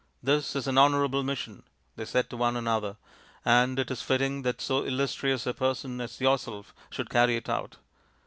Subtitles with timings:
[0.31, 1.61] "This is an honourable mission,"
[1.95, 2.97] they said one to another,"
[3.45, 7.77] and it is fitting that so illustrious a person as yourself should carry it out."